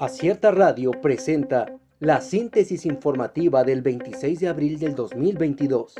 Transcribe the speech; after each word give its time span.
Acierta 0.00 0.52
Radio 0.52 0.92
presenta 0.92 1.76
la 1.98 2.20
síntesis 2.20 2.86
informativa 2.86 3.64
del 3.64 3.82
26 3.82 4.38
de 4.38 4.46
abril 4.46 4.78
del 4.78 4.94
2022. 4.94 5.96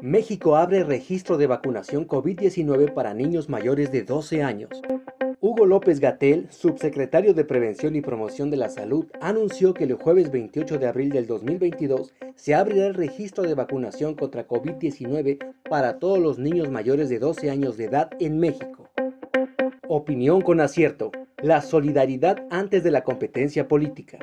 México 0.00 0.56
abre 0.56 0.82
registro 0.82 1.38
de 1.38 1.46
vacunación 1.46 2.08
COVID-19 2.08 2.92
para 2.92 3.14
niños 3.14 3.48
mayores 3.48 3.92
de 3.92 4.02
12 4.02 4.42
años. 4.42 4.82
Hugo 5.40 5.64
López 5.64 6.00
Gatel, 6.00 6.48
subsecretario 6.50 7.34
de 7.34 7.44
Prevención 7.44 7.94
y 7.94 8.00
Promoción 8.00 8.50
de 8.50 8.56
la 8.56 8.68
Salud, 8.68 9.06
anunció 9.20 9.74
que 9.74 9.84
el 9.84 9.94
jueves 9.94 10.32
28 10.32 10.80
de 10.80 10.88
abril 10.88 11.10
del 11.10 11.28
2022 11.28 12.12
se 12.34 12.56
abrirá 12.56 12.88
el 12.88 12.94
registro 12.94 13.44
de 13.44 13.54
vacunación 13.54 14.16
contra 14.16 14.48
COVID-19 14.48 15.38
para 15.70 16.00
todos 16.00 16.18
los 16.18 16.40
niños 16.40 16.68
mayores 16.68 17.08
de 17.08 17.20
12 17.20 17.48
años 17.48 17.76
de 17.76 17.84
edad 17.84 18.10
en 18.18 18.40
México. 18.40 18.90
Opinión 19.86 20.40
con 20.40 20.60
acierto. 20.60 21.12
La 21.42 21.60
solidaridad 21.60 22.46
antes 22.50 22.84
de 22.84 22.92
la 22.92 23.02
competencia 23.02 23.66
política. 23.66 24.18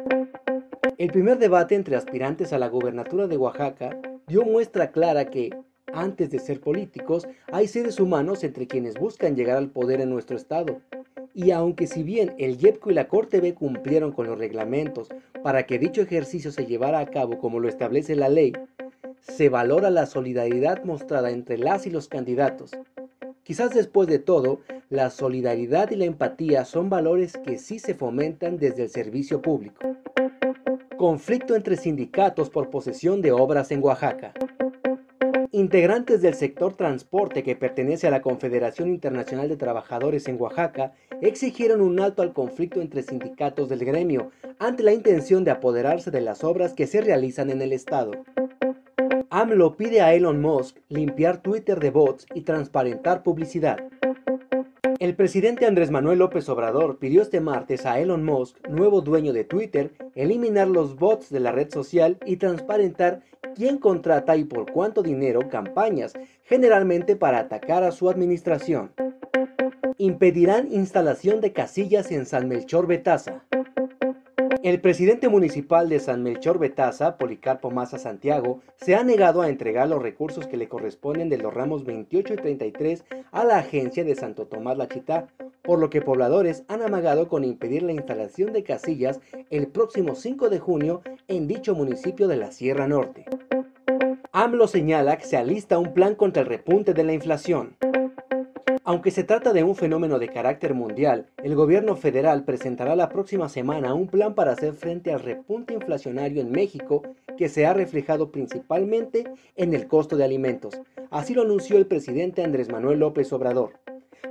El 0.98 1.12
primer 1.12 1.38
debate 1.38 1.76
entre 1.76 1.98
aspirantes 1.98 2.54
a 2.54 2.58
la 2.58 2.70
gobernatura 2.70 3.28
de 3.28 3.36
Oaxaca 3.36 4.00
dio 4.28 4.46
muestra 4.46 4.92
clara 4.92 5.26
que, 5.26 5.50
antes 5.92 6.30
de 6.30 6.40
ser 6.40 6.62
políticos, 6.62 7.28
hay 7.52 7.68
seres 7.68 8.00
humanos 8.00 8.46
entre 8.46 8.68
quienes 8.68 8.96
buscan 8.96 9.36
llegar 9.36 9.58
al 9.58 9.70
poder 9.70 10.00
en 10.00 10.10
nuestro 10.10 10.38
estado. 10.38 10.80
Y 11.34 11.52
aunque 11.52 11.88
si 11.88 12.04
bien 12.04 12.36
el 12.38 12.58
YEPCO 12.58 12.92
y 12.92 12.94
la 12.94 13.10
Corte 13.10 13.42
B 13.42 13.54
cumplieron 13.54 14.14
con 14.14 14.26
los 14.26 14.38
reglamentos 14.38 15.10
para 15.44 15.64
que 15.64 15.78
dicho 15.78 16.02
ejercicio 16.02 16.54
se 16.54 16.68
llevara 16.68 17.00
a 17.00 17.08
cabo 17.08 17.38
como 17.38 17.60
lo 17.60 17.68
establece 17.68 18.16
la 18.16 18.30
ley, 18.30 18.54
se 19.20 19.50
valora 19.50 19.90
la 19.90 20.06
solidaridad 20.06 20.86
mostrada 20.86 21.32
entre 21.32 21.58
las 21.58 21.86
y 21.86 21.90
los 21.90 22.08
candidatos. 22.08 22.72
Quizás 23.44 23.72
después 23.72 24.08
de 24.08 24.20
todo, 24.20 24.62
la 24.90 25.12
solidaridad 25.12 25.92
y 25.92 25.96
la 25.96 26.06
empatía 26.06 26.66
son 26.66 26.90
valores 26.90 27.38
que 27.38 27.60
sí 27.60 27.78
se 27.78 27.94
fomentan 27.94 28.58
desde 28.58 28.84
el 28.84 28.90
servicio 28.90 29.40
público. 29.40 29.80
Conflicto 30.98 31.56
entre 31.56 31.78
sindicatos 31.78 32.50
por 32.50 32.72
posesión 32.72 33.22
de 33.22 33.32
obras 33.32 33.72
en 33.72 33.84
Oaxaca. 33.84 34.34
Integrantes 35.52 36.24
del 36.24 36.34
sector 36.34 36.76
transporte 36.76 37.44
que 37.44 37.56
pertenece 37.56 38.08
a 38.08 38.12
la 38.12 38.24
Confederación 38.24 38.90
Internacional 38.90 39.48
de 39.48 39.58
Trabajadores 39.58 40.28
en 40.28 40.42
Oaxaca 40.42 40.94
exigieron 41.22 41.82
un 41.82 42.00
alto 42.00 42.24
al 42.24 42.34
conflicto 42.34 42.82
entre 42.82 43.04
sindicatos 43.04 43.70
del 43.70 43.86
gremio 43.86 44.32
ante 44.58 44.82
la 44.82 44.94
intención 44.94 45.44
de 45.44 45.52
apoderarse 45.52 46.10
de 46.10 46.22
las 46.22 46.44
obras 46.44 46.74
que 46.74 46.88
se 46.88 47.02
realizan 47.02 47.52
en 47.52 47.62
el 47.62 47.74
estado. 47.74 48.12
AMLO 49.30 49.78
pide 49.78 50.02
a 50.02 50.16
Elon 50.16 50.42
Musk 50.42 50.78
limpiar 50.90 51.44
Twitter 51.44 51.80
de 51.80 51.92
bots 51.92 52.26
y 52.34 52.42
transparentar 52.42 53.22
publicidad. 53.22 53.78
El 55.00 55.16
presidente 55.16 55.66
Andrés 55.66 55.92
Manuel 55.92 56.20
López 56.20 56.50
Obrador 56.50 57.00
pidió 57.00 57.22
este 57.22 57.40
martes 57.40 57.86
a 57.86 58.02
Elon 58.02 58.26
Musk, 58.26 58.68
nuevo 58.68 59.00
dueño 59.00 59.32
de 59.32 59.46
Twitter, 59.46 59.94
eliminar 60.14 60.68
los 60.68 60.98
bots 60.98 61.30
de 61.30 61.40
la 61.40 61.54
red 61.54 61.72
social 61.72 62.18
y 62.26 62.36
transparentar 62.36 63.22
quién 63.56 63.78
contrata 63.78 64.36
y 64.36 64.44
por 64.44 64.70
cuánto 64.70 65.02
dinero 65.02 65.48
campañas, 65.50 66.16
generalmente 66.44 67.16
para 67.16 67.40
atacar 67.40 67.84
a 67.84 67.94
su 67.94 68.10
administración. 68.10 68.92
Impedirán 69.98 70.68
instalación 70.70 71.40
de 71.40 71.54
casillas 71.54 72.12
en 72.12 72.26
San 72.26 72.50
Melchor 72.50 72.86
Betaza. 72.86 73.46
El 74.62 74.82
presidente 74.82 75.30
municipal 75.30 75.88
de 75.88 76.02
San 76.02 76.22
Melchor 76.22 76.60
Betaza, 76.60 77.18
Policarpo 77.18 77.72
Maza 77.72 77.98
Santiago, 77.98 78.60
se 78.76 78.94
ha 78.94 79.06
negado 79.06 79.42
a 79.42 79.48
entregar 79.48 79.88
los 79.88 80.02
recursos 80.02 80.48
que 80.48 80.58
le 80.58 80.68
corresponden 80.68 81.30
de 81.30 81.38
los 81.38 81.54
ramos 81.54 81.86
28 81.86 82.34
y 82.34 82.38
33 82.38 83.06
a 83.32 83.46
la 83.46 83.58
agencia 83.60 84.04
de 84.04 84.16
Santo 84.16 84.48
Tomás 84.48 84.78
La 84.78 84.90
Chita, 84.90 85.28
por 85.64 85.80
lo 85.80 85.90
que 85.90 86.02
pobladores 86.02 86.64
han 86.68 86.82
amagado 86.82 87.30
con 87.30 87.46
impedir 87.46 87.84
la 87.84 87.94
instalación 87.94 88.52
de 88.52 88.64
casillas 88.64 89.22
el 89.50 89.68
próximo 89.68 90.16
5 90.16 90.50
de 90.50 90.60
junio 90.60 91.04
en 91.30 91.48
dicho 91.48 91.74
municipio 91.74 92.28
de 92.28 92.36
la 92.36 92.52
Sierra 92.52 92.86
Norte. 92.86 93.26
AMLO 94.34 94.68
señala 94.68 95.18
que 95.18 95.26
se 95.26 95.38
alista 95.38 95.80
un 95.80 95.94
plan 95.94 96.16
contra 96.16 96.42
el 96.42 96.50
repunte 96.50 96.94
de 96.94 97.06
la 97.06 97.14
inflación. 97.14 97.78
Aunque 98.90 99.12
se 99.12 99.24
trata 99.24 99.54
de 99.54 99.64
un 99.64 99.76
fenómeno 99.76 100.18
de 100.18 100.30
carácter 100.30 100.74
mundial, 100.74 101.28
el 101.44 101.54
gobierno 101.54 101.96
federal 101.96 102.44
presentará 102.44 102.96
la 102.96 103.10
próxima 103.10 103.48
semana 103.48 103.94
un 103.94 104.08
plan 104.08 104.34
para 104.34 104.54
hacer 104.54 104.74
frente 104.74 105.14
al 105.14 105.20
repunte 105.20 105.76
inflacionario 105.76 106.42
en 106.42 106.50
México 106.50 107.04
que 107.38 107.50
se 107.50 107.68
ha 107.68 107.74
reflejado 107.74 108.32
principalmente 108.32 109.26
en 109.56 109.76
el 109.76 109.88
costo 109.88 110.18
de 110.18 110.24
alimentos. 110.24 110.82
Así 111.12 111.36
lo 111.36 111.44
anunció 111.44 111.78
el 111.78 111.86
presidente 111.86 112.44
Andrés 112.44 112.72
Manuel 112.72 112.98
López 112.98 113.32
Obrador. 113.32 113.74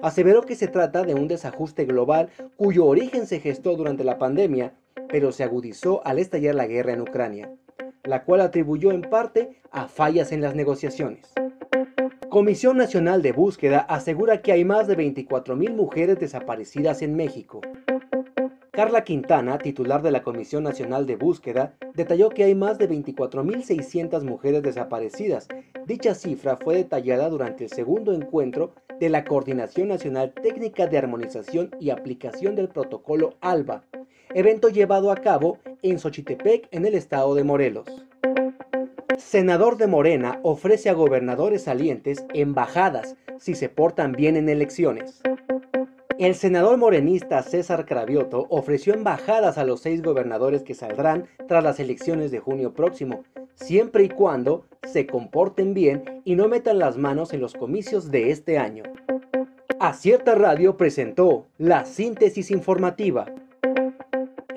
Aseveró 0.03 0.43
que 0.43 0.57
se 0.57 0.67
trata 0.67 1.05
de 1.05 1.15
un 1.15 1.29
desajuste 1.29 1.85
global 1.85 2.29
cuyo 2.57 2.85
origen 2.85 3.29
se 3.29 3.39
gestó 3.39 3.77
durante 3.77 4.03
la 4.03 4.19
pandemia, 4.19 4.73
pero 5.09 5.31
se 5.31 5.45
agudizó 5.45 6.05
al 6.05 6.19
estallar 6.19 6.57
la 6.57 6.67
guerra 6.67 6.95
en 6.95 7.03
Ucrania, 7.03 7.49
la 8.03 8.25
cual 8.25 8.41
atribuyó 8.41 8.91
en 8.91 9.03
parte 9.03 9.51
a 9.71 9.87
fallas 9.87 10.33
en 10.33 10.41
las 10.41 10.57
negociaciones. 10.57 11.33
Comisión 12.31 12.77
Nacional 12.77 13.23
de 13.23 13.33
Búsqueda 13.33 13.79
asegura 13.89 14.43
que 14.43 14.53
hay 14.53 14.63
más 14.63 14.87
de 14.87 14.99
24.000 14.99 15.73
mujeres 15.75 16.19
desaparecidas 16.21 17.01
en 17.01 17.17
México. 17.17 17.63
Carla 18.71 19.03
Quintana, 19.03 19.57
titular 19.57 20.03
de 20.03 20.11
la 20.11 20.23
Comisión 20.23 20.63
Nacional 20.63 21.07
de 21.07 21.17
Búsqueda, 21.17 21.75
detalló 21.95 22.29
que 22.29 22.45
hay 22.45 22.55
más 22.55 22.77
de 22.77 22.87
24.600 22.87 24.25
mujeres 24.25 24.63
desaparecidas. 24.63 25.49
Dicha 25.87 26.15
cifra 26.15 26.59
fue 26.59 26.77
detallada 26.77 27.31
durante 27.31 27.65
el 27.65 27.71
segundo 27.71 28.13
encuentro 28.13 28.75
de 29.01 29.09
la 29.09 29.25
Coordinación 29.25 29.89
Nacional 29.89 30.35
Técnica 30.35 30.87
de 30.87 30.99
Armonización 30.99 31.71
y 31.81 31.89
Aplicación 31.89 32.57
del 32.57 32.69
Protocolo 32.69 33.37
ALBA, 33.41 33.85
evento 34.35 34.69
llevado 34.69 35.11
a 35.11 35.17
cabo 35.17 35.57
en 35.81 35.99
Xochitepec, 35.99 36.69
en 36.73 36.85
el 36.85 36.95
estado 36.95 37.35
de 37.35 37.45
Morelos. 37.45 38.08
Senador 39.19 39.77
de 39.77 39.89
Morena 39.89 40.39
ofrece 40.45 40.89
a 40.89 40.93
gobernadores 40.93 41.65
salientes 41.65 42.25
embajadas 42.35 43.17
si 43.39 43.57
se 43.57 43.69
portan 43.69 44.13
bien 44.13 44.37
en 44.37 44.49
elecciones. 44.49 45.21
El 46.19 46.37
senador 46.37 46.79
morenista 46.79 47.43
César 47.43 47.85
Cravioto 47.85 48.47
ofreció 48.49 48.95
embajadas 48.95 49.59
a 49.59 49.65
los 49.65 49.81
seis 49.81 50.03
gobernadores 50.03 50.63
que 50.63 50.75
saldrán 50.75 51.27
tras 51.49 51.65
las 51.65 51.81
elecciones 51.81 52.31
de 52.31 52.39
junio 52.39 52.75
próximo, 52.75 53.25
siempre 53.55 54.05
y 54.05 54.09
cuando 54.09 54.67
se 54.85 55.07
comporten 55.07 55.75
bien 55.75 56.23
y 56.25 56.37
no 56.37 56.49
metan 56.49 56.79
las 56.79 56.97
manos 56.97 57.33
en 57.33 57.41
los 57.41 57.55
comicios 57.55 58.11
de 58.11 58.31
este 58.31 58.57
año. 58.57 58.85
Acierta 59.81 60.37
Radio 60.37 60.77
presentó 60.77 61.47
la 61.59 61.85
síntesis 61.85 62.51
informativa. 62.51 63.27